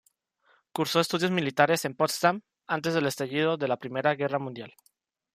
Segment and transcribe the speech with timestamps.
[0.71, 4.73] Cursó estudios militares en Potsdam antes del estallido de la Primera Guerra Mundial.